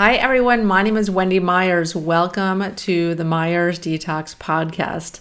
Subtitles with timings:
[0.00, 0.64] Hi, everyone.
[0.64, 1.96] My name is Wendy Myers.
[1.96, 5.18] Welcome to the Myers Detox Podcast,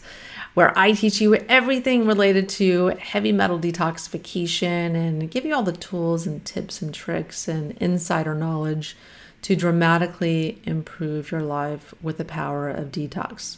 [0.53, 5.71] where I teach you everything related to heavy metal detoxification and give you all the
[5.71, 8.95] tools and tips and tricks and insider knowledge
[9.41, 13.57] to dramatically improve your life with the power of detox.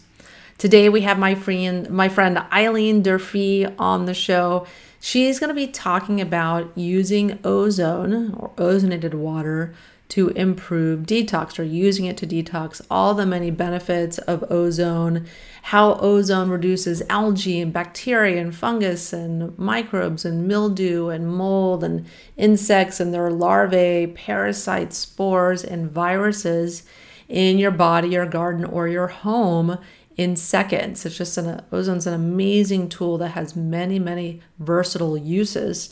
[0.58, 4.66] Today, we have my friend, my friend Eileen Durfee on the show.
[5.02, 9.74] She's going to be talking about using ozone or ozonated water
[10.10, 15.26] to improve detox or using it to detox, all the many benefits of ozone,
[15.64, 22.06] how ozone reduces algae and bacteria and fungus and microbes and mildew and mold and
[22.38, 26.84] insects and their larvae, parasites, spores, and viruses
[27.28, 29.78] in your body, your garden, or your home
[30.18, 31.06] in seconds.
[31.06, 35.90] It's just an ozone's an amazing tool that has many, many versatile uses.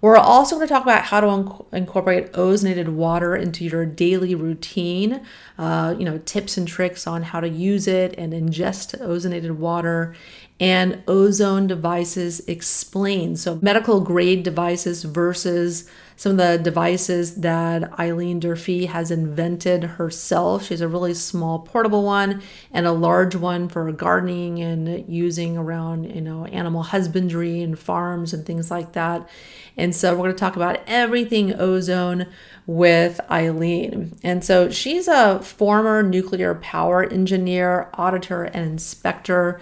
[0.00, 4.34] We're also going to talk about how to inc- incorporate ozonated water into your daily
[4.34, 5.22] routine,
[5.58, 10.14] uh, you know, tips and tricks on how to use it and ingest ozonated water,
[10.60, 13.38] and ozone devices explained.
[13.38, 20.64] So, medical grade devices versus some of the devices that Eileen Durfee has invented herself.
[20.64, 22.42] She has a really small portable one
[22.72, 28.34] and a large one for gardening and using around, you know, animal husbandry and farms
[28.34, 29.28] and things like that.
[29.76, 32.26] And so we're going to talk about everything ozone
[32.66, 34.18] with Eileen.
[34.24, 39.60] And so she's a former nuclear power engineer, auditor, and inspector.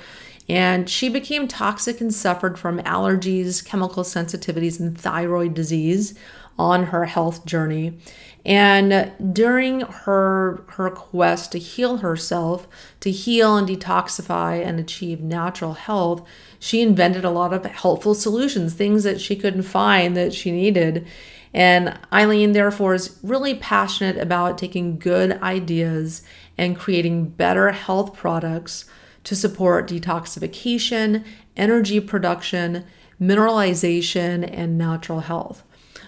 [0.48, 6.14] And she became toxic and suffered from allergies, chemical sensitivities, and thyroid disease
[6.58, 7.98] on her health journey.
[8.44, 12.69] And during her her quest to heal herself,
[13.00, 16.27] to heal and detoxify and achieve natural health,
[16.61, 21.06] she invented a lot of helpful solutions, things that she couldn't find that she needed.
[21.52, 26.23] And Eileen, therefore, is really passionate about taking good ideas
[26.56, 28.85] and creating better health products
[29.27, 31.25] to support detoxification,
[31.57, 32.85] energy production,
[33.20, 35.64] mineralization, and natural health.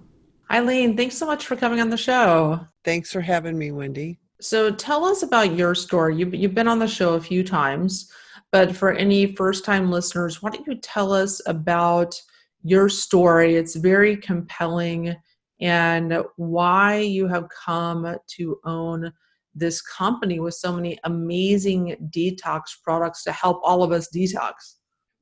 [0.51, 2.59] Eileen, thanks so much for coming on the show.
[2.83, 4.19] Thanks for having me, Wendy.
[4.41, 6.17] So tell us about your story.
[6.17, 8.11] You've, you've been on the show a few times,
[8.51, 12.21] but for any first time listeners, why don't you tell us about
[12.63, 13.55] your story?
[13.55, 15.15] It's very compelling
[15.63, 19.11] and why you have come to own
[19.55, 24.51] this company with so many amazing detox products to help all of us detox.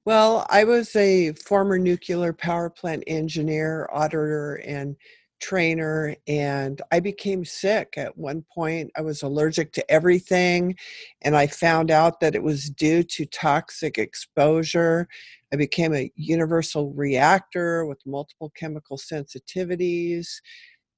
[0.03, 4.95] Well, I was a former nuclear power plant engineer, auditor, and
[5.41, 8.91] trainer and I became sick at one point.
[8.95, 10.75] I was allergic to everything
[11.23, 15.07] and I found out that it was due to toxic exposure.
[15.51, 20.27] I became a universal reactor with multiple chemical sensitivities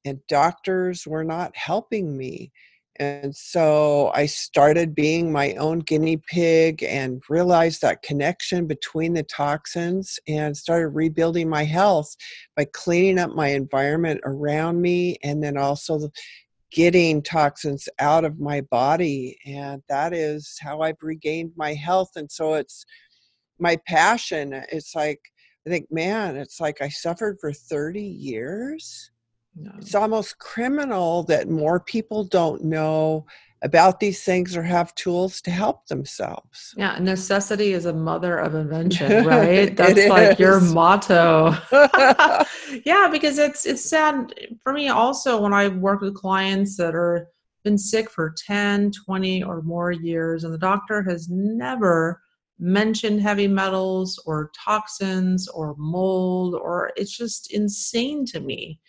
[0.06, 2.52] and doctors were not helping me.
[3.00, 9.24] And so I started being my own guinea pig and realized that connection between the
[9.24, 12.16] toxins and started rebuilding my health
[12.56, 16.12] by cleaning up my environment around me and then also
[16.72, 19.38] getting toxins out of my body.
[19.46, 22.12] And that is how I've regained my health.
[22.16, 22.86] And so it's
[23.60, 24.54] my passion.
[24.72, 25.20] It's like,
[25.66, 29.12] I think, man, it's like I suffered for 30 years
[29.56, 29.72] no.
[29.78, 33.26] It's almost criminal that more people don't know
[33.62, 36.74] about these things or have tools to help themselves.
[36.76, 39.76] Yeah, necessity is a mother of invention, right?
[39.76, 41.56] That's like your motto.
[42.86, 44.34] yeah, because it's it's sad
[44.64, 47.30] for me also when I work with clients that are
[47.64, 52.22] been sick for 10, 20 or more years and the doctor has never
[52.60, 58.80] mentioned heavy metals or toxins or mold or it's just insane to me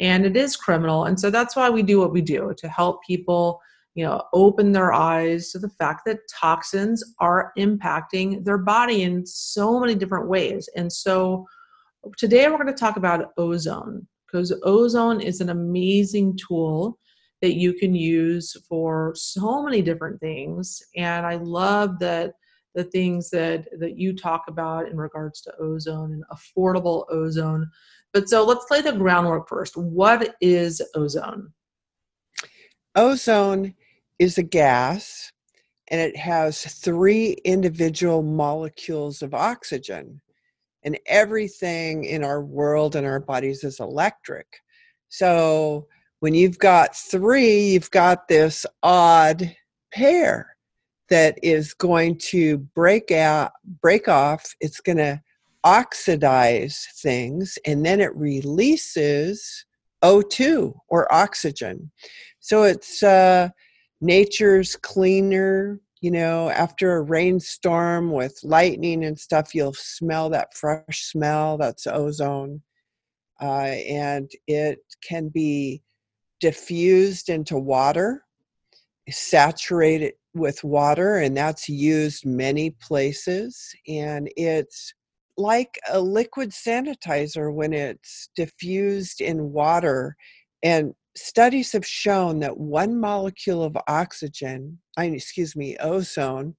[0.00, 1.04] and it is criminal.
[1.04, 3.60] And so that's why we do what we do to help people
[3.94, 9.26] you know open their eyes to the fact that toxins are impacting their body in
[9.26, 10.68] so many different ways.
[10.76, 11.46] And so
[12.16, 16.98] today we're going to talk about ozone because ozone is an amazing tool
[17.40, 20.80] that you can use for so many different things.
[20.96, 22.34] And i love that
[22.74, 27.68] the things that that you talk about in regards to ozone and affordable ozone
[28.12, 29.76] but so let's lay the groundwork first.
[29.76, 31.52] What is ozone?
[32.94, 33.74] Ozone
[34.18, 35.32] is a gas
[35.90, 40.20] and it has three individual molecules of oxygen
[40.82, 44.46] and everything in our world and our bodies is electric.
[45.08, 45.86] So
[46.20, 49.54] when you've got three you've got this odd
[49.92, 50.56] pair
[51.08, 54.54] that is going to break out break off.
[54.60, 55.20] It's going to
[55.64, 59.64] oxidize things and then it releases
[60.02, 61.90] O2 or oxygen
[62.40, 63.48] so it's uh,
[64.00, 71.04] nature's cleaner you know after a rainstorm with lightning and stuff you'll smell that fresh
[71.04, 72.62] smell that's ozone
[73.40, 75.82] uh, and it can be
[76.40, 78.22] diffused into water
[79.10, 83.74] saturated with water, and that's used many places.
[83.86, 84.94] And it's
[85.38, 90.16] like a liquid sanitizer when it's diffused in water.
[90.62, 96.56] And studies have shown that one molecule of oxygen, I mean, excuse me, ozone,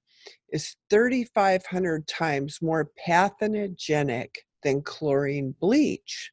[0.50, 6.32] is 3,500 times more pathogenic than chlorine bleach.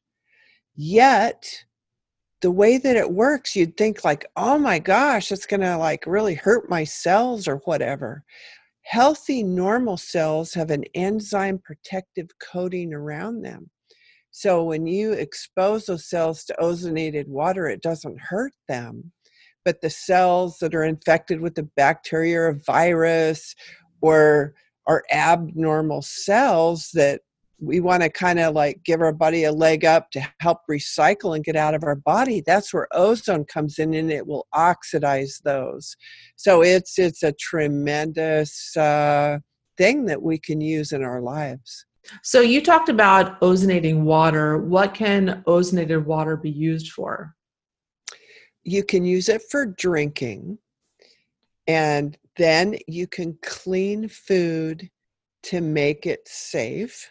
[0.74, 1.64] Yet,
[2.40, 6.04] the way that it works, you'd think like, oh my gosh, it's going to like
[6.06, 8.24] really hurt my cells or whatever.
[8.88, 13.68] Healthy, normal cells have an enzyme protective coating around them.
[14.30, 19.12] So when you expose those cells to ozonated water, it doesn't hurt them.
[19.62, 23.54] But the cells that are infected with the bacteria or virus
[24.00, 24.54] or
[24.86, 27.20] are abnormal cells that
[27.60, 31.34] we want to kind of like give our body a leg up to help recycle
[31.34, 35.40] and get out of our body that's where ozone comes in and it will oxidize
[35.44, 35.96] those.
[36.36, 39.38] So it's it's a tremendous uh,
[39.76, 41.84] thing that we can use in our lives.
[42.22, 44.58] So you talked about ozonating water.
[44.58, 47.34] What can ozonated water be used for?
[48.62, 50.58] You can use it for drinking
[51.66, 54.88] and then you can clean food
[55.44, 57.10] to make it safe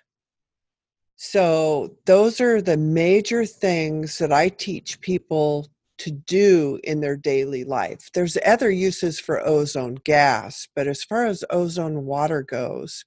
[1.20, 5.68] so, those are the major things that I teach people
[5.98, 8.12] to do in their daily life.
[8.14, 13.04] There's other uses for ozone gas, but as far as ozone water goes,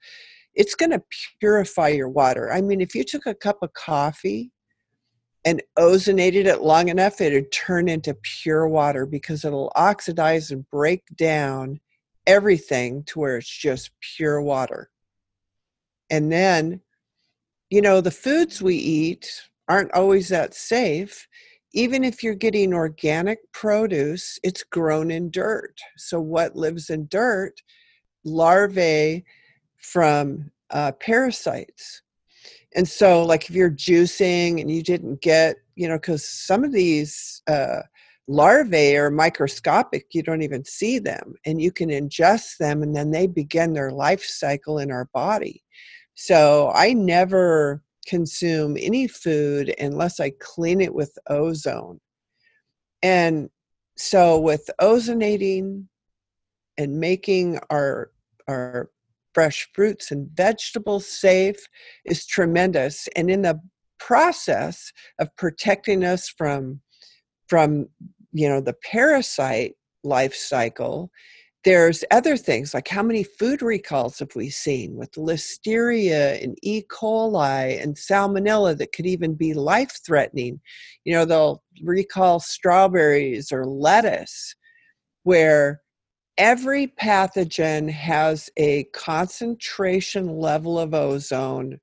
[0.54, 1.04] it's going to
[1.38, 2.52] purify your water.
[2.52, 4.50] I mean, if you took a cup of coffee
[5.44, 11.04] and ozonated it long enough, it'd turn into pure water because it'll oxidize and break
[11.14, 11.78] down
[12.26, 14.90] everything to where it's just pure water.
[16.10, 16.80] And then
[17.70, 21.26] you know, the foods we eat aren't always that safe.
[21.72, 25.78] Even if you're getting organic produce, it's grown in dirt.
[25.96, 27.62] So, what lives in dirt?
[28.24, 29.24] Larvae
[29.78, 32.02] from uh, parasites.
[32.74, 36.72] And so, like if you're juicing and you didn't get, you know, because some of
[36.72, 37.82] these uh,
[38.26, 43.12] larvae are microscopic, you don't even see them, and you can ingest them, and then
[43.12, 45.62] they begin their life cycle in our body.
[46.14, 52.00] So I never consume any food unless I clean it with ozone.
[53.02, 53.50] And
[53.96, 55.86] so with ozonating
[56.78, 58.10] and making our
[58.48, 58.90] our
[59.34, 61.60] fresh fruits and vegetables safe
[62.04, 63.60] is tremendous and in the
[63.98, 66.80] process of protecting us from
[67.46, 67.88] from
[68.32, 71.10] you know the parasite life cycle
[71.64, 76.82] there's other things like how many food recalls have we seen with listeria and E.
[76.90, 80.60] coli and salmonella that could even be life threatening?
[81.04, 84.54] You know, they'll recall strawberries or lettuce,
[85.24, 85.82] where
[86.38, 91.78] every pathogen has a concentration level of ozone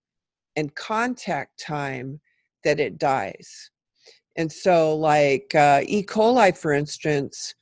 [0.55, 2.19] and contact time
[2.63, 3.69] that it dies.
[4.37, 6.03] And so, like uh, E.
[6.03, 7.53] coli, for instance,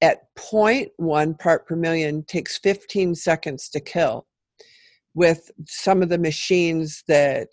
[0.00, 4.26] at 0.1 part per million takes 15 seconds to kill.
[5.14, 7.52] With some of the machines that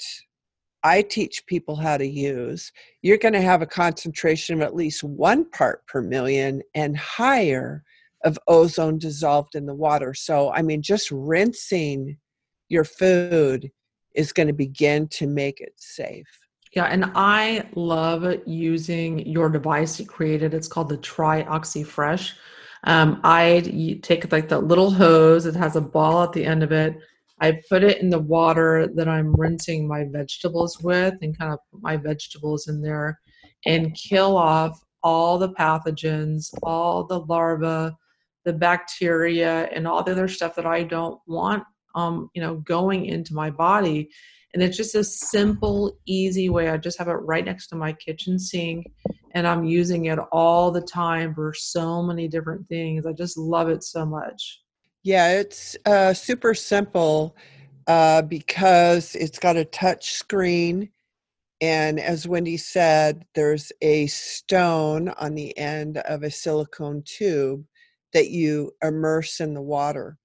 [0.84, 2.72] I teach people how to use,
[3.02, 7.84] you're going to have a concentration of at least one part per million and higher
[8.24, 10.14] of ozone dissolved in the water.
[10.14, 12.18] So, I mean, just rinsing
[12.70, 13.72] your food
[14.14, 16.45] is going to begin to make it safe.
[16.76, 20.54] Yeah, and I love using your device you created.
[20.54, 22.36] It's called the TriOxy Fresh.
[22.84, 26.74] Um, I take like the little hose, it has a ball at the end of
[26.74, 26.98] it.
[27.40, 31.60] I put it in the water that I'm rinsing my vegetables with and kind of
[31.72, 33.20] put my vegetables in there
[33.66, 37.96] and kill off all the pathogens, all the larvae,
[38.44, 41.64] the bacteria, and all the other stuff that I don't want
[41.96, 44.10] um, you know, going into my body.
[44.56, 46.70] And it's just a simple, easy way.
[46.70, 48.88] I just have it right next to my kitchen sink
[49.34, 53.06] and I'm using it all the time for so many different things.
[53.06, 54.62] I just love it so much.
[55.04, 57.36] Yeah, it's uh, super simple
[57.88, 60.90] uh, because it's got a touch screen.
[61.60, 67.66] And as Wendy said, there's a stone on the end of a silicone tube
[68.14, 70.18] that you immerse in the water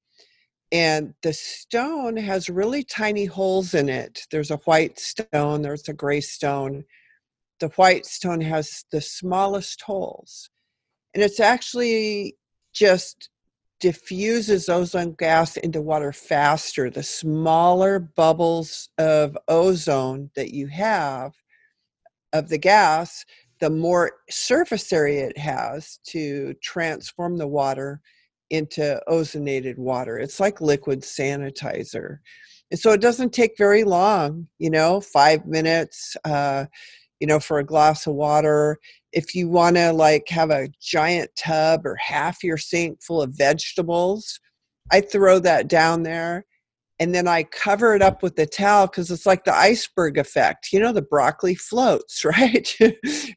[0.73, 4.27] and the stone has really tiny holes in it.
[4.31, 6.85] There's a white stone, there's a gray stone.
[7.59, 10.49] The white stone has the smallest holes.
[11.15, 12.37] And it's actually
[12.73, 13.29] just
[13.81, 16.89] diffuses ozone gas into water faster.
[16.89, 21.33] The smaller bubbles of ozone that you have
[22.33, 23.25] of the gas,
[23.61, 28.01] the more surface area it has to transform the water
[28.51, 30.19] into ozonated water.
[30.19, 32.19] It's like liquid sanitizer.
[32.71, 36.67] And so it doesn't take very long, you know, five minutes, uh,
[37.19, 38.79] you know, for a glass of water.
[39.13, 43.37] If you want to like have a giant tub or half your sink full of
[43.37, 44.39] vegetables,
[44.93, 46.45] I throw that down there
[47.01, 50.69] and then I cover it up with a towel because it's like the iceberg effect.
[50.71, 52.77] You know, the broccoli floats, right?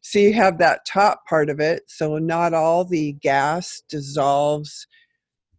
[0.01, 1.83] so you have that top part of it.
[1.87, 4.85] So not all the gas dissolves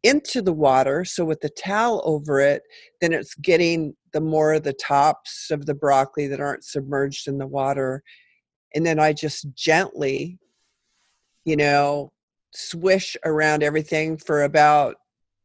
[0.05, 1.05] into the water.
[1.05, 2.63] So with the towel over it,
[3.01, 7.39] then it's getting the more of the tops of the broccoli that aren't submerged in
[7.39, 8.03] the water.
[8.75, 10.39] And then I just gently,
[11.45, 12.13] you know,
[12.53, 14.97] swish around everything for about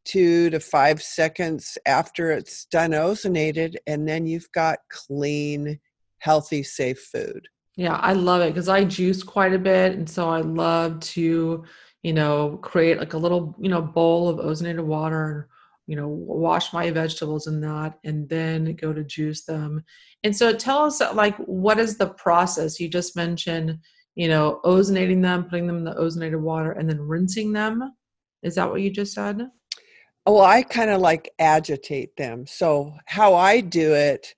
[0.06, 3.76] two to five seconds after it's done ozonated.
[3.88, 5.80] And then you've got clean,
[6.20, 7.48] healthy, safe food.
[7.76, 9.94] Yeah, I love it because I juice quite a bit.
[9.94, 11.64] And so I love to
[12.04, 15.50] you know, create like a little, you know, bowl of ozonated water
[15.90, 19.84] you know, wash my vegetables in that and then go to juice them.
[20.24, 22.80] And so tell us uh, like what is the process?
[22.80, 23.80] You just mentioned,
[24.14, 27.92] you know, ozonating them, putting them in the ozonated water and then rinsing them.
[28.44, 29.50] Is that what you just said?
[30.28, 32.46] Oh, well, I kind of like agitate them.
[32.46, 34.36] So how I do it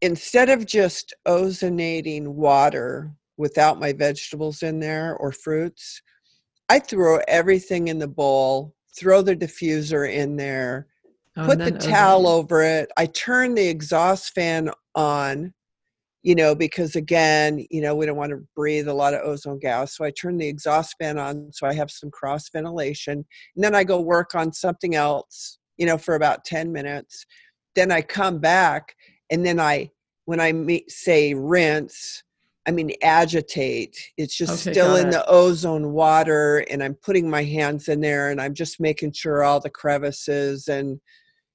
[0.00, 6.00] instead of just ozonating water without my vegetables in there or fruits,
[6.68, 10.88] I throw everything in the bowl, throw the diffuser in there,
[11.36, 12.90] oh, put the towel over it.
[12.96, 15.52] I turn the exhaust fan on,
[16.22, 19.60] you know, because again, you know, we don't want to breathe a lot of ozone
[19.60, 19.96] gas.
[19.96, 23.24] So I turn the exhaust fan on so I have some cross ventilation.
[23.54, 27.26] And then I go work on something else, you know, for about 10 minutes.
[27.76, 28.96] Then I come back
[29.30, 29.90] and then I,
[30.24, 32.24] when I meet, say rinse,
[32.66, 33.96] I mean, agitate.
[34.16, 35.12] It's just okay, still in it.
[35.12, 39.44] the ozone water, and I'm putting my hands in there, and I'm just making sure
[39.44, 41.00] all the crevices and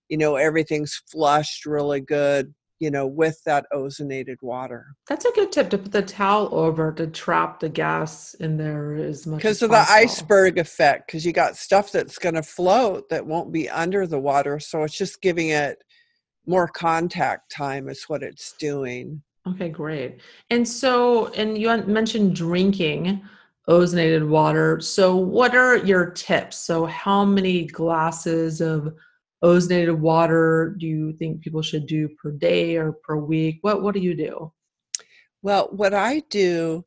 [0.08, 2.54] you know everything's flushed really good.
[2.80, 4.88] You know, with that ozonated water.
[5.08, 8.96] That's a good tip to put the towel over to trap the gas in there
[8.96, 9.96] as much because of possible.
[9.96, 11.06] the iceberg effect.
[11.06, 14.82] Because you got stuff that's going to float that won't be under the water, so
[14.82, 15.84] it's just giving it
[16.48, 17.88] more contact time.
[17.88, 19.22] Is what it's doing.
[19.48, 20.22] Okay, great.
[20.52, 23.22] And so, and you mentioned drinking
[23.68, 24.80] ozonated water.
[24.80, 26.58] So, what are your tips?
[26.58, 28.94] So, how many glasses of
[29.44, 33.58] ozonated water do you think people should do per day or per week?
[33.62, 34.52] What What do you do?
[35.42, 36.86] Well, what I do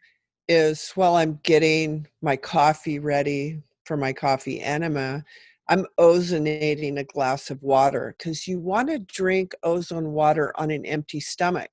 [0.49, 5.25] is while I'm getting my coffee ready for my coffee enema,
[5.68, 10.87] I'm ozonating a glass of water because you want to drink ozone water on an
[10.87, 11.70] empty stomach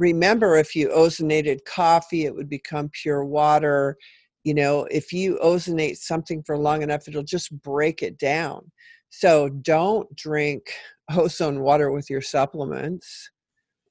[0.00, 3.96] remember if you ozonated coffee it would become pure water
[4.44, 8.72] you know if you ozonate something for long enough it'll just break it down.
[9.10, 10.72] So don't drink
[11.16, 13.30] ozone water with your supplements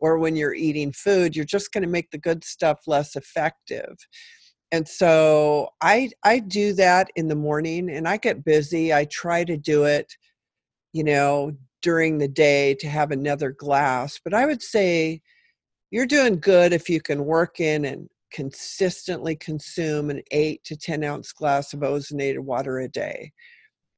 [0.02, 3.96] or when you're eating food you're just going to make the good stuff less effective.
[4.72, 9.44] And so i i do that in the morning and i get busy i try
[9.44, 10.12] to do it
[10.94, 11.52] you know
[11.82, 15.22] during the day to have another glass but i would say
[15.92, 21.04] you're doing good if you can work in and consistently consume an eight to 10
[21.04, 23.32] ounce glass of ozonated water a day.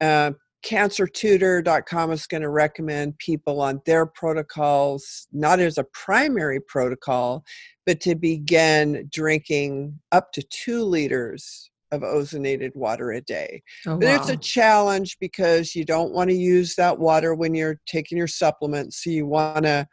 [0.00, 0.32] Uh,
[0.64, 7.44] cancertutor.com is going to recommend people on their protocols, not as a primary protocol,
[7.84, 13.62] but to begin drinking up to two liters of ozonated water a day.
[13.86, 14.14] Oh, but wow.
[14.14, 18.28] it's a challenge because you don't want to use that water when you're taking your
[18.28, 19.02] supplements.
[19.02, 19.86] So you want to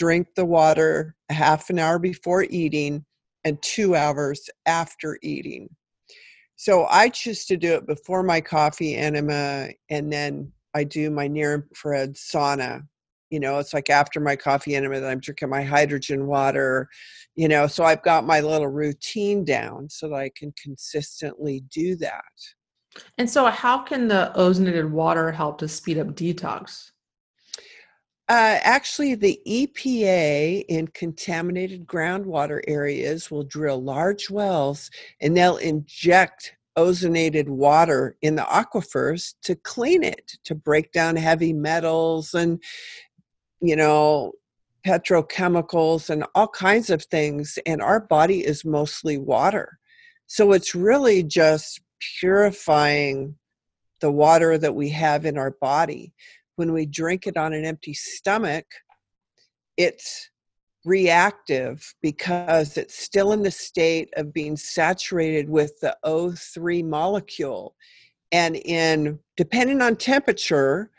[0.00, 3.04] drink the water a half an hour before eating
[3.44, 5.68] and two hours after eating.
[6.56, 11.28] So I choose to do it before my coffee enema and then I do my
[11.28, 12.82] near infrared sauna.
[13.30, 16.88] You know, it's like after my coffee enema that I'm drinking my hydrogen water
[17.36, 21.96] you know so i've got my little routine down so that i can consistently do
[21.96, 22.22] that
[23.18, 26.90] and so how can the ozonated water help to speed up detox
[28.30, 34.88] uh, actually, the EPA in contaminated groundwater areas will drill large wells
[35.20, 41.52] and they'll inject ozonated water in the aquifers to clean it, to break down heavy
[41.52, 42.62] metals and,
[43.60, 44.30] you know,
[44.86, 49.80] petrochemicals and all kinds of things, and our body is mostly water.
[50.28, 51.80] So it's really just
[52.20, 53.34] purifying
[54.00, 56.14] the water that we have in our body.
[56.60, 58.66] When we drink it on an empty stomach,
[59.78, 60.28] it's
[60.84, 67.74] reactive because it's still in the state of being saturated with the O3 molecule.
[68.30, 70.90] And in depending on temperature,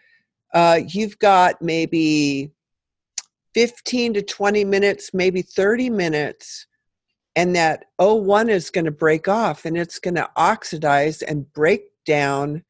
[0.56, 2.50] uh, you've got maybe
[3.54, 6.66] 15 to 20 minutes, maybe 30 minutes,
[7.36, 11.84] and that O1 is going to break off and it's going to oxidize and break
[12.04, 12.64] down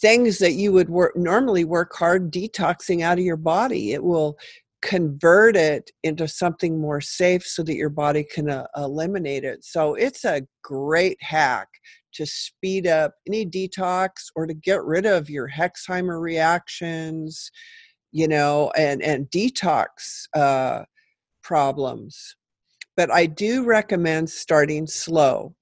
[0.00, 3.92] things that you would work normally work hard detoxing out of your body.
[3.92, 4.36] It will
[4.82, 9.64] convert it into something more safe so that your body can uh, eliminate it.
[9.64, 11.68] So it's a great hack
[12.14, 17.50] to speed up any detox or to get rid of your Herxheimer reactions,
[18.10, 19.88] you know, and and detox
[20.36, 20.82] uh,
[21.42, 22.36] problems.
[22.96, 25.54] But I do recommend starting slow.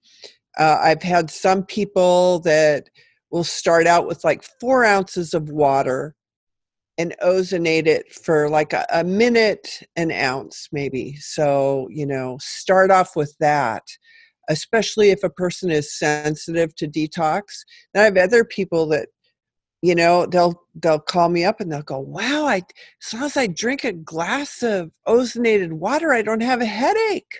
[0.59, 2.89] Uh, I've had some people that
[3.31, 6.15] will start out with like four ounces of water
[6.99, 11.17] and ozonate it for like a, a minute an ounce maybe.
[11.17, 13.83] So you know start off with that
[14.49, 17.43] especially if a person is sensitive to detox.
[17.95, 19.09] Then i have other people that
[19.83, 22.57] you know they'll they'll call me up and they'll go wow i
[23.03, 27.39] as long as i drink a glass of ozonated water i don't have a headache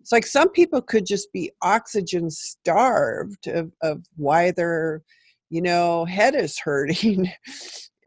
[0.00, 5.02] it's like some people could just be oxygen starved of, of why their
[5.50, 7.30] you know head is hurting.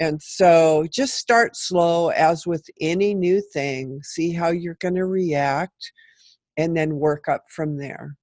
[0.02, 5.06] And so just start slow as with any new thing see how you're going to
[5.06, 5.92] react
[6.58, 8.18] and then work up from there.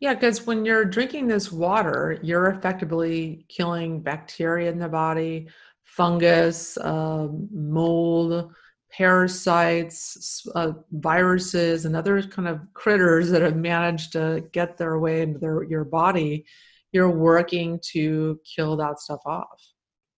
[0.00, 5.48] Yeah, because when you're drinking this water, you're effectively killing bacteria in the body,
[5.84, 8.52] fungus, uh, mold,
[8.92, 15.22] parasites, uh, viruses, and other kind of critters that have managed to get their way
[15.22, 16.44] into their, your body.
[16.92, 19.60] You're working to kill that stuff off.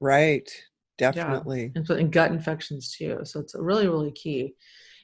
[0.00, 0.50] Right,
[0.98, 1.72] definitely.
[1.74, 1.82] Yeah.
[1.88, 3.20] And, and gut infections too.
[3.24, 4.54] So it's really, really key.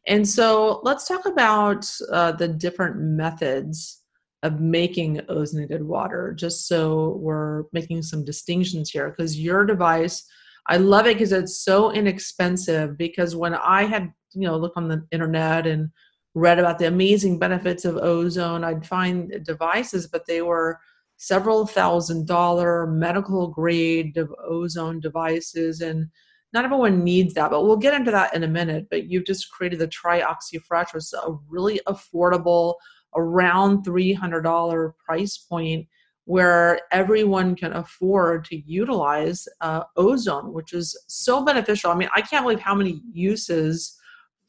[0.07, 4.03] And so let's talk about uh, the different methods
[4.43, 9.11] of making ozonated water, just so we're making some distinctions here.
[9.11, 10.25] Because your device,
[10.69, 12.97] I love it because it's so inexpensive.
[12.99, 15.91] Because when I had, you know, looked on the internet and
[16.35, 20.79] read about the amazing benefits of ozone, I'd find devices, but they were
[21.19, 26.07] several thousand dollar medical grade of ozone devices and
[26.53, 29.51] not everyone needs that but we'll get into that in a minute but you've just
[29.51, 32.75] created the trioxyfresh which is a really affordable
[33.17, 35.87] around $300 price point
[36.29, 41.91] where everyone can afford to utilize uh, ozone, which is so beneficial.
[41.91, 43.99] I mean, I can't believe how many uses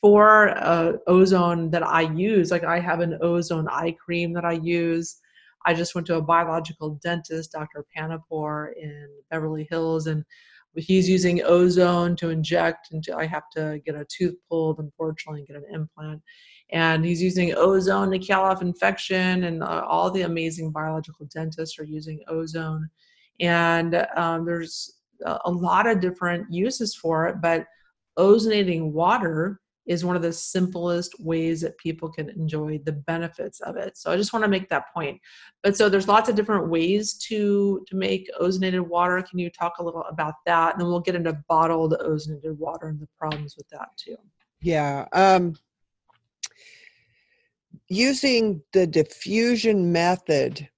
[0.01, 2.51] for uh, ozone that I use.
[2.51, 5.21] Like, I have an ozone eye cream that I use.
[5.65, 7.85] I just went to a biological dentist, Dr.
[7.95, 10.25] Panapor in Beverly Hills, and
[10.79, 12.91] he's using ozone to inject.
[12.91, 16.21] And I have to get a tooth pulled, unfortunately, and get an implant
[16.71, 21.79] and he's using ozone to kill off infection and uh, all the amazing biological dentists
[21.79, 22.87] are using ozone
[23.39, 27.65] and um, there's a lot of different uses for it but
[28.17, 29.59] ozonating water
[29.89, 33.97] is one of the simplest ways that people can enjoy the benefits of it.
[33.97, 35.19] So i just want to make that point.
[35.63, 39.21] But so there's lots of different ways to to make ozonated water.
[39.28, 40.73] Can you talk a little about that?
[40.73, 44.15] And then we'll get into bottled ozonated water and the problems with that too.
[44.62, 45.56] Yeah um
[47.88, 50.69] using the diffusion method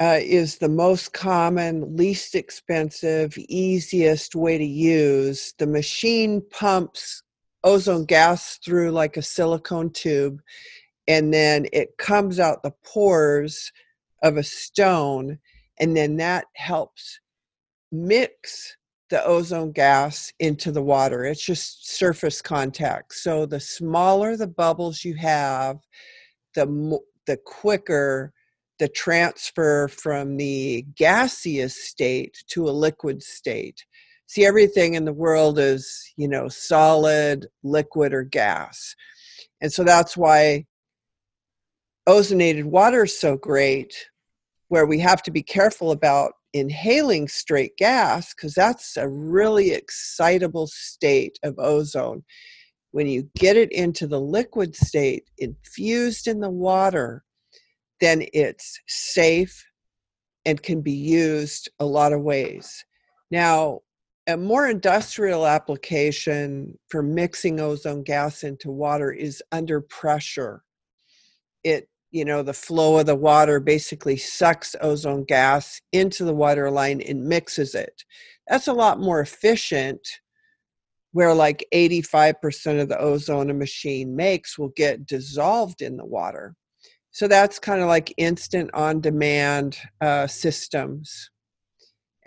[0.00, 5.54] uh, is the most common, least expensive, easiest way to use.
[5.58, 7.24] The machine pumps
[7.64, 10.40] ozone gas through like a silicone tube,
[11.06, 13.72] and then it comes out the pores
[14.22, 15.38] of a stone,
[15.78, 17.20] and then that helps
[17.90, 18.76] mix
[19.10, 21.24] the ozone gas into the water.
[21.24, 23.14] It's just surface contact.
[23.14, 25.78] So the smaller the bubbles you have,
[26.54, 28.32] the the quicker
[28.78, 33.84] the transfer from the gaseous state to a liquid state.
[34.28, 38.94] See, everything in the world is, you know, solid, liquid, or gas.
[39.62, 40.66] And so that's why
[42.06, 43.94] ozonated water is so great,
[44.68, 50.66] where we have to be careful about inhaling straight gas because that's a really excitable
[50.66, 52.22] state of ozone.
[52.90, 57.24] When you get it into the liquid state, infused in the water,
[58.02, 59.64] then it's safe
[60.44, 62.84] and can be used a lot of ways.
[63.30, 63.80] Now,
[64.28, 70.62] a more industrial application for mixing ozone gas into water is under pressure.
[71.64, 76.70] It you know the flow of the water basically sucks ozone gas into the water
[76.70, 78.04] line and mixes it.
[78.46, 80.06] That's a lot more efficient
[81.12, 86.54] where like 85% of the ozone a machine makes will get dissolved in the water.
[87.12, 91.30] So that's kind of like instant on demand uh, systems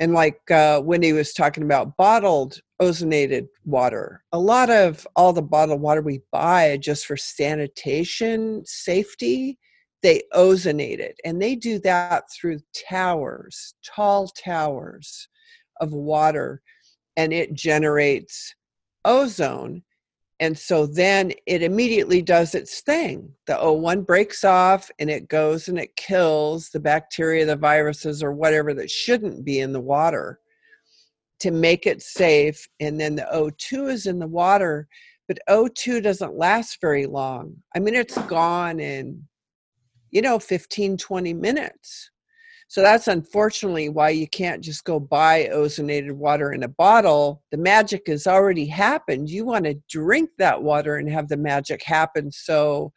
[0.01, 4.23] and like uh, Wendy was talking about bottled ozonated water.
[4.31, 9.57] A lot of all the bottled water we buy just for sanitation safety
[10.01, 12.59] they ozonate it and they do that through
[12.89, 15.27] towers tall towers
[15.79, 16.61] of water
[17.17, 18.55] and it generates
[19.05, 19.83] ozone
[20.41, 23.31] and so then it immediately does its thing.
[23.45, 28.33] The o1 breaks off and it goes and it kills the bacteria the viruses or
[28.33, 30.39] whatever that shouldn't be in the water
[31.41, 34.87] to make it safe and then the o2 is in the water
[35.27, 37.55] but o2 doesn't last very long.
[37.75, 39.23] I mean it's gone in
[40.09, 42.09] you know 15 20 minutes
[42.71, 47.43] so that's unfortunately why you can't just go buy ozonated water in a bottle.
[47.51, 49.29] The magic has already happened.
[49.29, 52.93] You want to drink that water and have the magic happen so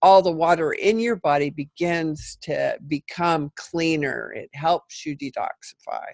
[0.00, 4.32] all the water in your body begins to become cleaner.
[4.34, 6.06] It helps you detoxify.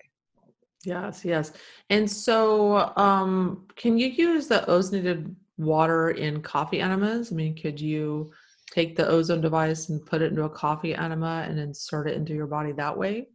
[0.84, 1.52] Yes yes.
[1.90, 7.30] And so um can you use the ozonated water in coffee enemas?
[7.30, 8.32] I mean could you
[8.74, 12.34] take the ozone device and put it into a coffee enema and insert it into
[12.34, 13.28] your body that way?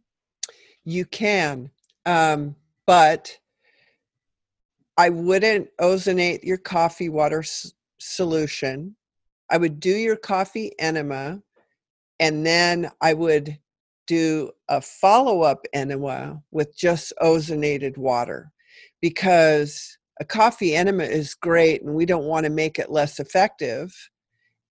[0.84, 1.70] You can,
[2.04, 3.38] um, but
[4.98, 8.96] I wouldn't ozonate your coffee water s- solution.
[9.50, 11.42] I would do your coffee enema,
[12.18, 13.58] and then I would
[14.06, 18.52] do a follow up enema with just ozonated water
[19.00, 23.94] because a coffee enema is great and we don't want to make it less effective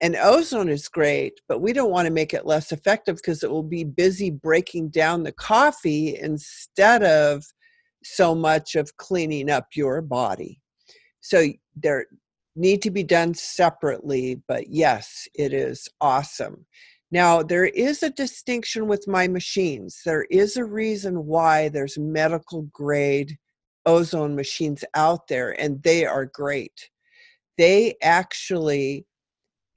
[0.00, 3.50] and ozone is great, but we don't want to make it less effective because it
[3.50, 7.44] will be busy breaking down the coffee instead of
[8.02, 10.58] so much of cleaning up your body.
[11.20, 12.06] So there
[12.56, 16.66] need to be done separately, but yes, it is awesome.
[17.12, 20.00] Now, there is a distinction with my machines.
[20.04, 23.36] There is a reason why there's medical grade
[23.84, 26.88] ozone machines out there, and they are great.
[27.58, 29.06] They actually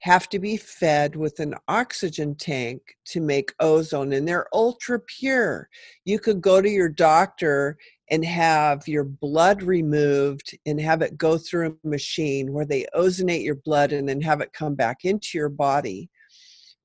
[0.04, 5.66] have to be fed with an oxygen tank to make ozone and they're ultra pure.
[6.04, 7.78] You could go to your doctor
[8.10, 13.44] and have your blood removed and have it go through a machine where they ozonate
[13.44, 16.10] your blood and then have it come back into your body.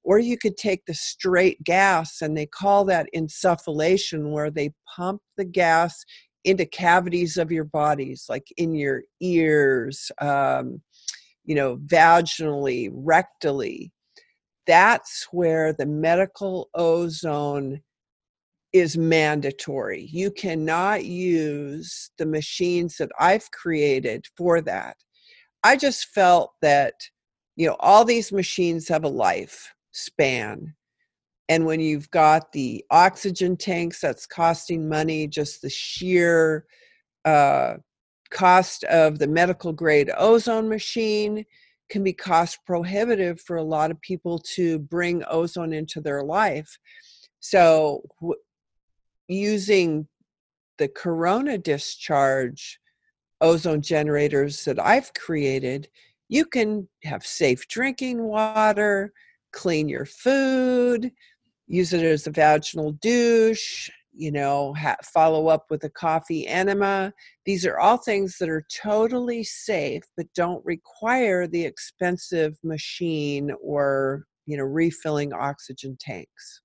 [0.06, 5.22] Or you could take the straight gas and they call that insufflation, where they pump
[5.36, 6.06] the gas
[6.46, 10.82] into cavities of your bodies, like in your ears, um,
[11.50, 13.90] you know, vaginally, rectally,
[14.68, 17.82] that's where the medical ozone
[18.72, 20.08] is mandatory.
[20.12, 24.98] You cannot use the machines that I've created for that.
[25.64, 26.94] I just felt that,
[27.56, 30.76] you know, all these machines have a life span.
[31.50, 36.68] And when you've got the oxygen tanks, that's costing money, just the sheer
[37.26, 37.78] uh,
[38.32, 41.46] cost of the medical grade ozone machine
[41.90, 46.78] can be cost prohibitive for a lot of people to bring ozone into their life.
[47.40, 48.40] So, w-
[49.28, 50.08] using
[50.78, 52.80] the corona discharge
[53.42, 55.90] ozone generators that I've created,
[56.28, 59.14] you can have safe drinking water,
[59.52, 61.12] clean your food,
[61.68, 63.90] use it as a vaginal douche,
[64.20, 67.14] you know, ha- follow up with a coffee enema.
[67.46, 74.26] These are all things that are totally safe, but don't require the expensive machine or,
[74.46, 76.62] you know, refilling oxygen tanks.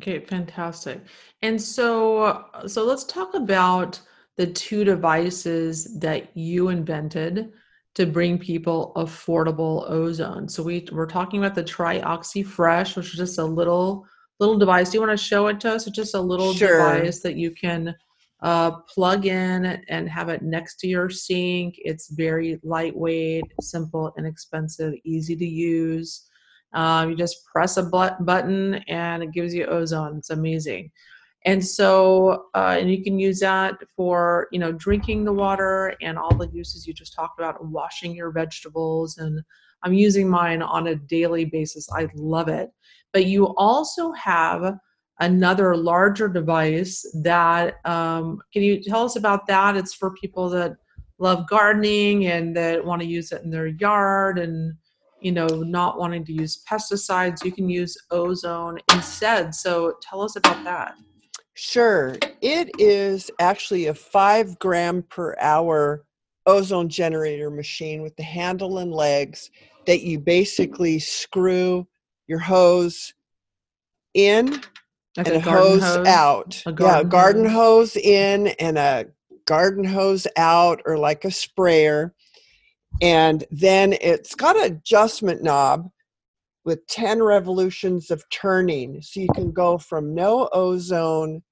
[0.00, 1.00] Okay, fantastic.
[1.40, 3.98] And so, uh, so let's talk about
[4.36, 7.50] the two devices that you invented
[7.94, 10.48] to bring people affordable ozone.
[10.48, 14.06] So we we're talking about the TriOxy Fresh, which is just a little
[14.40, 14.90] little device.
[14.90, 15.86] Do you want to show it to us?
[15.86, 16.94] It's just a little sure.
[16.94, 17.94] device that you can
[18.42, 21.74] uh, plug in and have it next to your sink.
[21.78, 26.26] It's very lightweight, simple, inexpensive, easy to use.
[26.72, 30.16] Um, you just press a button and it gives you ozone.
[30.18, 30.90] It's amazing.
[31.46, 36.18] And so, uh, and you can use that for, you know, drinking the water and
[36.18, 39.16] all the uses you just talked about, washing your vegetables.
[39.16, 39.42] And
[39.82, 41.88] I'm using mine on a daily basis.
[41.92, 42.70] I love it.
[43.12, 44.78] But you also have
[45.20, 49.76] another larger device that, um, can you tell us about that?
[49.76, 50.76] It's for people that
[51.18, 54.74] love gardening and that want to use it in their yard and,
[55.20, 57.44] you know, not wanting to use pesticides.
[57.44, 59.54] You can use ozone instead.
[59.54, 60.94] So tell us about that.
[61.54, 62.16] Sure.
[62.40, 66.06] It is actually a five gram per hour
[66.46, 69.50] ozone generator machine with the handle and legs
[69.86, 71.86] that you basically screw
[72.30, 73.12] your hose
[74.14, 74.52] in
[75.16, 76.62] like and a hose, hose, out.
[76.64, 77.94] A yeah, garden hose.
[77.94, 79.06] hose in and a
[79.46, 82.14] garden hose out, or like a sprayer.
[83.02, 85.90] And then it's got an adjustment knob
[86.64, 89.02] with 10 revolutions of turning.
[89.02, 91.42] So you can go from no ozone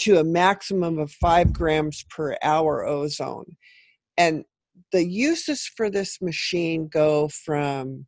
[0.00, 3.56] to a maximum of five grams per hour ozone.
[4.18, 4.44] And
[4.92, 8.06] the uses for this machine go from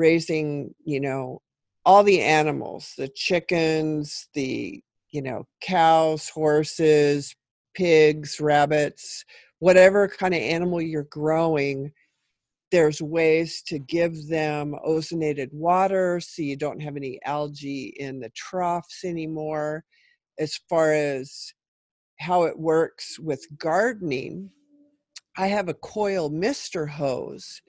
[0.00, 1.40] raising, you know,
[1.84, 7.34] all the animals, the chickens, the, you know, cows, horses,
[7.74, 9.24] pigs, rabbits,
[9.58, 11.92] whatever kind of animal you're growing,
[12.72, 18.30] there's ways to give them ozonated water so you don't have any algae in the
[18.30, 19.84] troughs anymore
[20.38, 21.52] as far as
[22.20, 24.50] how it works with gardening,
[25.36, 27.60] I have a coil mister hose.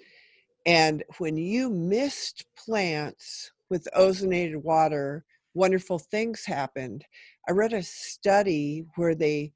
[0.66, 7.04] And when you mist plants with ozonated water, wonderful things happened.
[7.48, 9.54] I read a study where they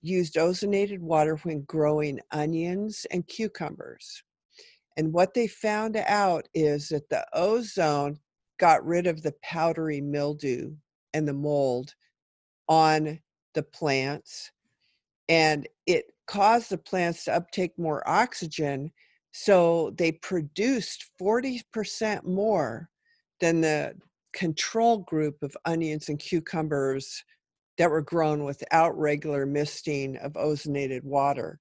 [0.00, 4.22] used ozonated water when growing onions and cucumbers.
[4.96, 8.18] And what they found out is that the ozone
[8.58, 10.74] got rid of the powdery mildew
[11.14, 11.94] and the mold
[12.68, 13.20] on
[13.54, 14.52] the plants
[15.28, 18.90] and it caused the plants to uptake more oxygen
[19.32, 22.88] so they produced 40% more
[23.40, 23.94] than the
[24.32, 27.24] control group of onions and cucumbers
[27.76, 31.60] that were grown without regular misting of ozonated water.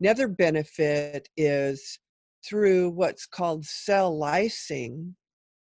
[0.00, 1.98] Another benefit is
[2.44, 5.12] through what's called cell lysing.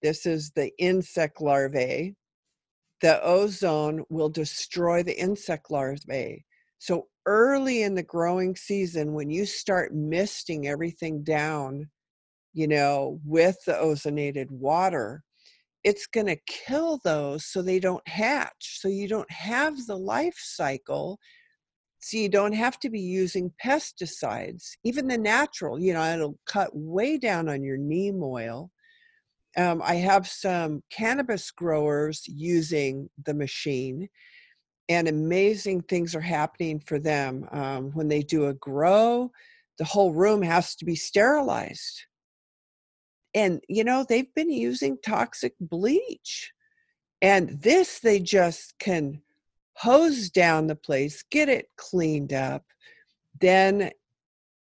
[0.03, 2.15] This is the insect larvae
[3.01, 6.45] the ozone will destroy the insect larvae.
[6.81, 11.89] So early in the growing season, when you start misting everything down,
[12.53, 15.23] you know, with the ozonated water,
[15.85, 18.81] it's going to kill those so they don't hatch.
[18.81, 21.19] So you don't have the life cycle.
[22.01, 26.71] So you don't have to be using pesticides, even the natural, you know, it'll cut
[26.73, 28.71] way down on your neem oil
[29.57, 34.09] um, I have some cannabis growers using the machine,
[34.91, 37.49] and amazing things are happening for them.
[37.53, 39.31] Um, when they do a grow,
[39.79, 42.03] the whole room has to be sterilized.
[43.33, 46.53] And, you know, they've been using toxic bleach.
[47.23, 49.23] And this, they just can
[49.77, 52.65] hose down the place, get it cleaned up.
[53.41, 53.93] Then,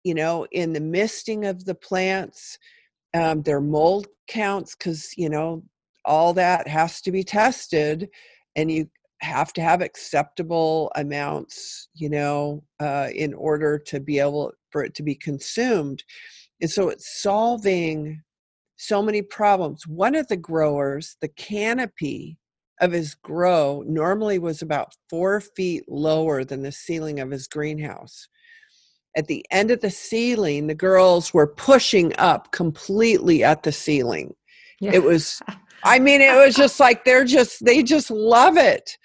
[0.04, 2.58] you know, in the misting of the plants,
[3.14, 5.62] um, their mold counts because you know
[6.04, 8.08] all that has to be tested
[8.56, 8.88] and you
[9.22, 14.94] have to have acceptable amounts you know uh, in order to be able for it
[14.94, 16.02] to be consumed
[16.60, 18.20] and so it's solving
[18.76, 22.36] so many problems one of the growers the canopy
[22.80, 28.28] of his grow normally was about four feet lower than the ceiling of his greenhouse
[29.16, 34.34] at the end of the ceiling, the girls were pushing up completely at the ceiling.
[34.80, 34.92] Yeah.
[34.94, 35.42] It was,
[35.84, 38.96] I mean, it was just like they're just, they just love it.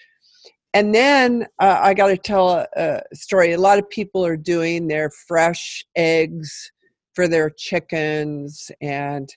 [0.77, 3.51] And then uh, I got to tell a, a, story.
[3.51, 6.71] A lot of people are doing their fresh eggs
[7.15, 9.27] for their chickens and,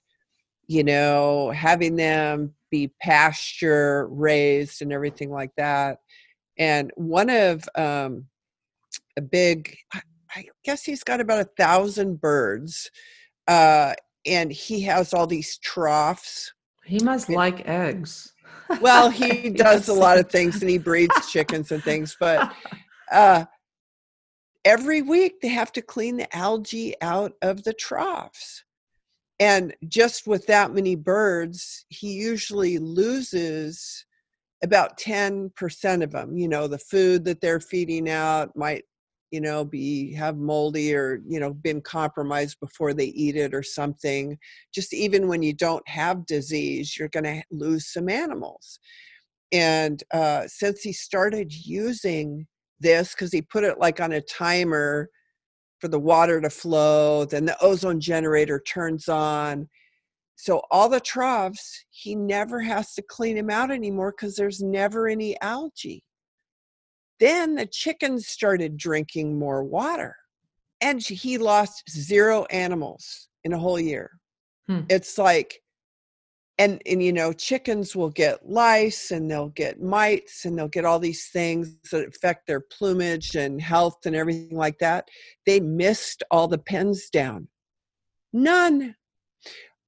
[0.66, 6.00] you know, having them be pasture raised and everything like that.
[6.58, 8.26] And one of um,
[9.16, 9.74] a big,
[10.36, 12.90] I guess he's got about a thousand birds,
[13.48, 13.94] uh,
[14.26, 16.52] and he has all these troughs.
[16.84, 18.34] He must and, like eggs.
[18.80, 22.52] Well, he does a lot of things, and he breeds chickens and things, but.
[23.12, 23.44] Uh,
[24.64, 28.64] every week they have to clean the algae out of the troughs
[29.38, 34.04] and just with that many birds he usually loses
[34.62, 38.84] about 10% of them you know the food that they're feeding out might
[39.30, 43.62] you know be have moldy or you know been compromised before they eat it or
[43.62, 44.36] something
[44.74, 48.80] just even when you don't have disease you're going to lose some animals
[49.52, 52.46] and uh, since he started using
[52.78, 55.08] this because he put it like on a timer
[55.80, 57.24] for the water to flow.
[57.24, 59.68] Then the ozone generator turns on.
[60.36, 65.08] So all the troughs, he never has to clean them out anymore because there's never
[65.08, 66.02] any algae.
[67.20, 70.16] Then the chickens started drinking more water,
[70.80, 74.18] and he lost zero animals in a whole year.
[74.66, 74.80] Hmm.
[74.88, 75.60] It's like
[76.60, 80.84] and and you know chickens will get lice and they'll get mites and they'll get
[80.84, 85.08] all these things that affect their plumage and health and everything like that
[85.46, 87.48] they mist all the pens down
[88.32, 88.94] none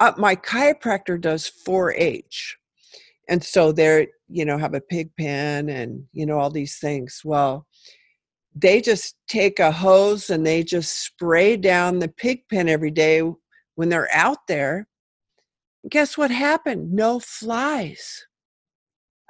[0.01, 2.57] uh, my chiropractor does 4-H
[3.29, 7.21] and so they're you know have a pig pen and you know all these things
[7.25, 7.67] well
[8.55, 13.23] they just take a hose and they just spray down the pig pen every day
[13.77, 14.87] when they're out there
[15.89, 16.93] guess what happened?
[16.93, 18.27] No flies.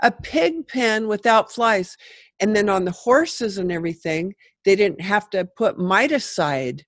[0.02, 1.96] A pig pen without flies.
[2.40, 4.34] And then on the horses and everything,
[4.64, 6.82] they didn't have to put miticide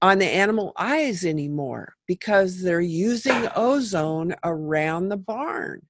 [0.00, 5.82] on the animal eyes anymore because they're using ozone around the barn.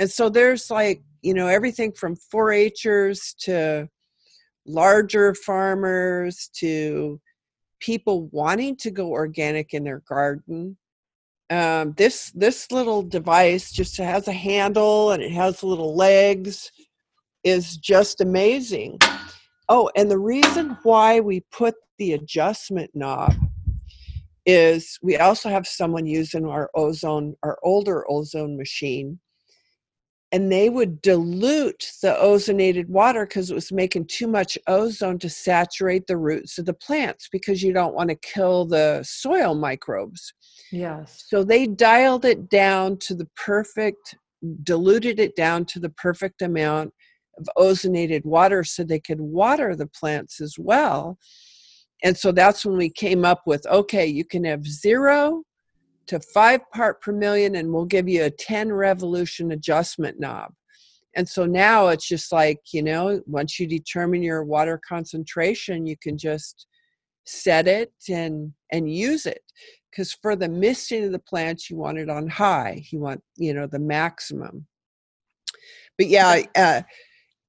[0.00, 3.86] And so there's like, you know, everything from 4 Hers to
[4.66, 7.20] larger farmers to
[7.80, 10.78] people wanting to go organic in their garden.
[11.50, 16.70] Um, this this little device just has a handle and it has little legs
[17.44, 18.98] is just amazing.
[19.68, 23.34] Oh and the reason why we put the adjustment knob
[24.46, 29.18] is we also have someone using our ozone our older ozone machine
[30.32, 35.28] and they would dilute the ozonated water because it was making too much ozone to
[35.28, 40.32] saturate the roots of the plants because you don't want to kill the soil microbes
[40.70, 41.24] Yes.
[41.26, 44.16] So they dialed it down to the perfect,
[44.62, 46.92] diluted it down to the perfect amount
[47.38, 51.18] of ozonated water so they could water the plants as well.
[52.02, 55.42] And so that's when we came up with okay, you can have zero
[56.10, 60.52] to five part per million, and we'll give you a 10 revolution adjustment knob.
[61.14, 65.96] And so now it's just like, you know, once you determine your water concentration, you
[65.96, 66.66] can just
[67.24, 69.42] set it and and use it.
[69.88, 72.84] Because for the misting of the plants you want it on high.
[72.90, 74.66] You want you know the maximum.
[75.96, 76.82] But yeah uh,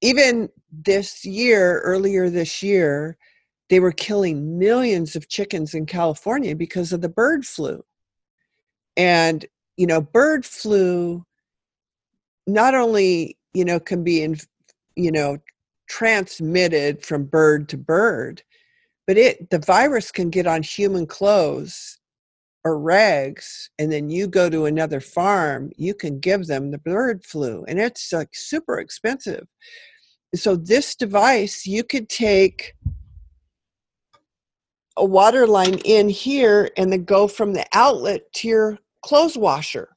[0.02, 3.16] even this year earlier this year
[3.70, 7.82] they were killing millions of chickens in california because of the bird flu
[8.96, 11.24] and you know bird flu
[12.46, 14.36] not only you know can be in
[14.96, 15.38] you know
[15.88, 18.42] transmitted from bird to bird
[19.06, 21.98] but it the virus can get on human clothes
[22.64, 27.24] or rags and then you go to another farm you can give them the bird
[27.24, 29.46] flu and it's like super expensive.
[30.34, 32.74] So this device you could take
[34.96, 39.96] a water line in here and then go from the outlet to your clothes washer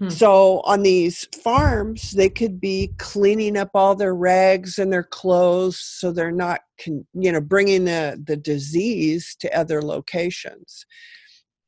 [0.00, 0.08] hmm.
[0.08, 5.78] so on these farms they could be cleaning up all their rags and their clothes
[5.78, 10.86] so they're not con- you know bringing the the disease to other locations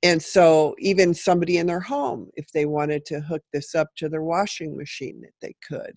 [0.07, 4.09] and so even somebody in their home if they wanted to hook this up to
[4.09, 5.95] their washing machine that they could.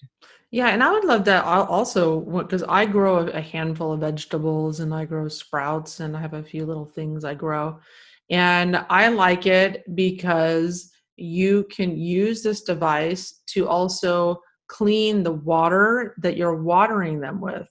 [0.51, 4.93] Yeah and i would love that also because i grow a handful of vegetables and
[4.93, 7.79] i grow sprouts and i have a few little things i grow.
[8.29, 16.15] And i like it because you can use this device to also clean the water
[16.21, 17.67] that you're watering them with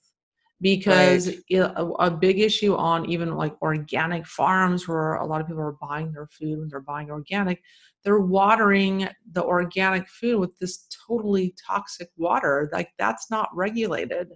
[0.61, 1.71] because right.
[2.01, 6.13] a, big issue on even like organic farms where a lot of people are buying
[6.13, 7.63] their food when they're buying organic
[8.05, 14.29] they're watering the organic food with this totally toxic water like that's not regulated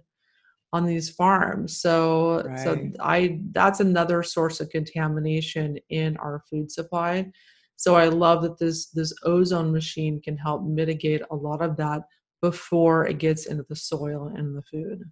[0.71, 2.59] on these farms so right.
[2.59, 7.29] so i that's another source of contamination in our food supply
[7.75, 12.03] So I love that this this ozone machine can help mitigate a lot of that
[12.41, 15.03] before it gets into the soil and the food.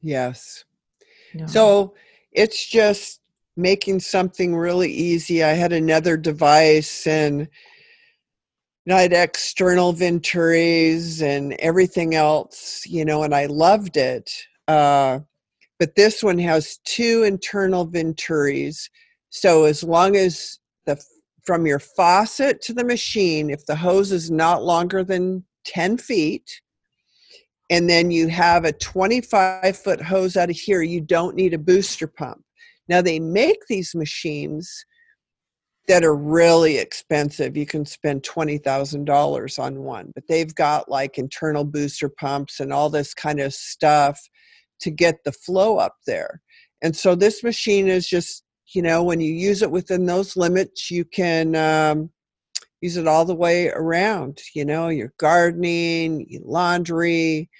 [0.00, 0.64] Yes.
[1.34, 1.46] Yeah.
[1.46, 1.94] So
[2.32, 3.20] it's just
[3.56, 5.44] making something really easy.
[5.44, 7.48] I had another device and
[8.90, 14.32] I had external venturis and everything else, you know, and I loved it.
[14.66, 15.20] Uh,
[15.78, 18.88] but this one has two internal venturis.
[19.30, 21.00] So as long as the
[21.42, 26.60] from your faucet to the machine, if the hose is not longer than 10 feet,
[27.70, 31.58] and then you have a 25 foot hose out of here, you don't need a
[31.58, 32.42] booster pump.
[32.88, 34.84] Now, they make these machines
[35.86, 37.56] that are really expensive.
[37.56, 42.90] You can spend $20,000 on one, but they've got like internal booster pumps and all
[42.90, 44.20] this kind of stuff
[44.80, 46.42] to get the flow up there.
[46.82, 48.42] And so this machine is just,
[48.74, 52.10] you know, when you use it within those limits, you can um,
[52.80, 57.50] use it all the way around, you know, your gardening, your laundry,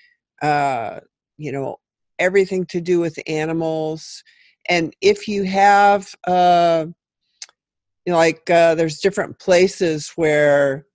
[0.42, 1.00] uh,
[1.36, 1.76] you know,
[2.18, 4.22] everything to do with animals.
[4.68, 6.86] And if you have, uh,
[8.06, 10.86] you know, like uh, there's different places where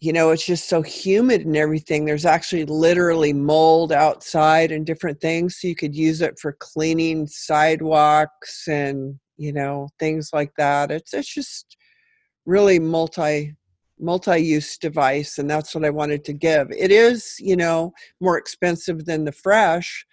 [0.00, 5.20] you know it's just so humid and everything there's actually literally mold outside and different
[5.20, 10.90] things so you could use it for cleaning sidewalks and you know things like that
[10.90, 11.76] it's it's just
[12.50, 13.54] really multi
[14.00, 19.04] multi-use device and that's what i wanted to give it is you know more expensive
[19.04, 20.04] than the fresh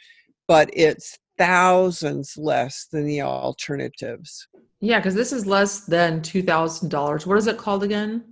[0.48, 4.48] but it's thousands less than the alternatives
[4.82, 8.24] yeah because this is less than $2000 what is it called again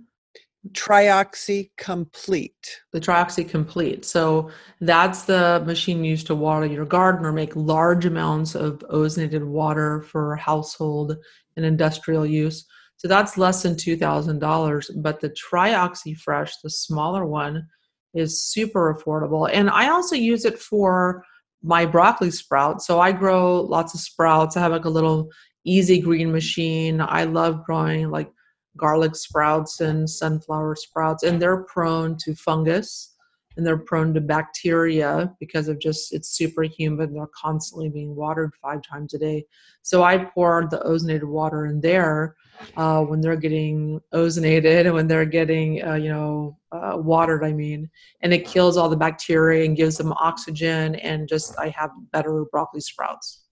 [0.72, 2.80] Trioxy Complete.
[2.92, 4.04] The Trioxy Complete.
[4.04, 4.50] So
[4.80, 10.02] that's the machine used to water your garden or make large amounts of ozonated water
[10.02, 11.16] for household
[11.56, 12.66] and industrial use.
[12.98, 14.90] So that's less than $2,000.
[15.02, 17.66] But the Trioxy Fresh, the smaller one,
[18.14, 19.50] is super affordable.
[19.52, 21.22] And I also use it for
[21.62, 22.86] my broccoli sprouts.
[22.86, 24.56] So I grow lots of sprouts.
[24.56, 25.30] I have like a little
[25.64, 27.00] easy green machine.
[27.00, 28.30] I love growing like
[28.76, 33.15] garlic sprouts and sunflower sprouts, and they're prone to fungus
[33.56, 38.52] and they're prone to bacteria because of just it's super humid they're constantly being watered
[38.60, 39.44] five times a day.
[39.82, 42.36] So i pour the ozonated water in there
[42.76, 47.52] uh, when they're getting ozonated and when they're getting uh, you know uh, watered i
[47.52, 47.88] mean
[48.22, 52.44] and it kills all the bacteria and gives them oxygen and just i have better
[52.50, 53.42] broccoli sprouts.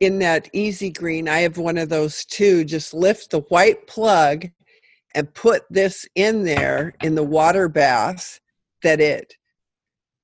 [0.00, 2.64] In that easy green, I have one of those too.
[2.64, 4.48] Just lift the white plug
[5.14, 8.38] and put this in there in the water bath
[8.82, 9.34] that it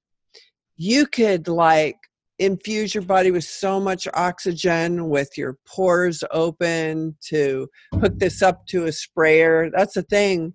[0.76, 1.98] You could like
[2.40, 8.66] infuse your body with so much oxygen with your pores open to hook this up
[8.66, 10.54] to a sprayer that's the thing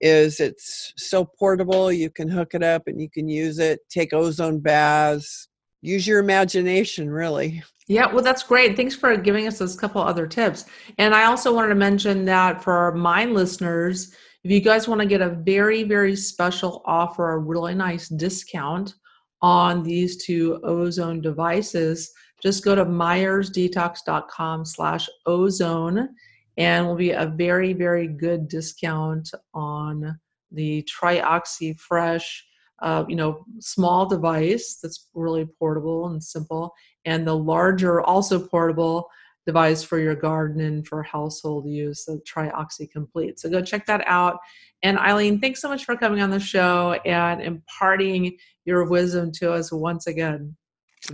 [0.00, 4.14] is it's so portable you can hook it up and you can use it take
[4.14, 5.49] ozone baths
[5.82, 7.62] use your imagination really.
[7.88, 8.76] Yeah well that's great.
[8.76, 10.66] Thanks for giving us those couple other tips.
[10.98, 15.06] And i also wanted to mention that for my listeners if you guys want to
[15.06, 18.94] get a very very special offer a really nice discount
[19.42, 22.12] on these two ozone devices
[22.42, 26.08] just go to myersdetox.com slash ozone
[26.56, 30.18] and will be a very, very good discount on
[30.52, 32.46] the Trioxy Fresh,
[32.82, 36.74] uh, you know, small device that's really portable and simple,
[37.04, 39.08] and the larger, also portable
[39.46, 43.40] device for your garden and for household use, the Trioxy Complete.
[43.40, 44.38] So go check that out.
[44.82, 49.52] And Eileen, thanks so much for coming on the show and imparting your wisdom to
[49.52, 50.54] us once again.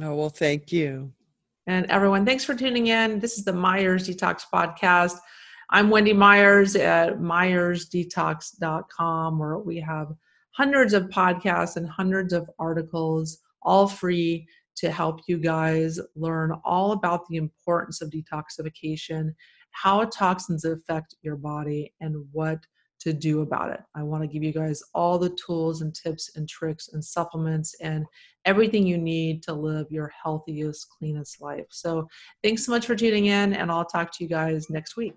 [0.02, 1.12] Oh, well, thank you.
[1.66, 3.18] And everyone, thanks for tuning in.
[3.18, 5.16] This is the Myers Detox Podcast.
[5.70, 10.14] I'm Wendy Myers at myersdetox.com, where we have
[10.56, 14.46] hundreds of podcasts and hundreds of articles, all free
[14.76, 19.34] to help you guys learn all about the importance of detoxification,
[19.72, 22.58] how toxins affect your body, and what
[22.98, 23.80] to do about it.
[23.94, 27.74] I want to give you guys all the tools and tips and tricks and supplements
[27.82, 28.06] and
[28.46, 31.66] everything you need to live your healthiest, cleanest life.
[31.70, 32.08] So,
[32.42, 35.14] thanks so much for tuning in, and I'll talk to you guys next week.